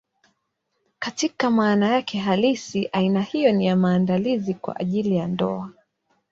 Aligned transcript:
Katika 0.99 1.49
maana 1.51 1.87
yake 1.87 2.19
halisi, 2.19 2.89
aina 2.91 3.21
hiyo 3.21 3.51
ni 3.51 3.65
ya 3.65 3.75
maandalizi 3.75 4.53
kwa 4.53 4.75
ajili 4.79 5.15
ya 5.15 5.27
ndoa. 5.27 5.69